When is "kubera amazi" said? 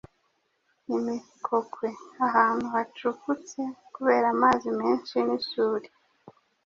3.95-4.67